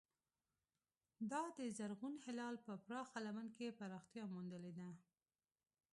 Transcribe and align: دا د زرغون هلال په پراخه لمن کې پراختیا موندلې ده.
دا 1.31 1.43
د 1.57 1.59
زرغون 1.77 2.15
هلال 2.25 2.55
په 2.65 2.71
پراخه 2.85 3.17
لمن 3.25 3.47
کې 3.57 3.75
پراختیا 3.79 4.23
موندلې 4.33 4.71
ده. 4.77 4.89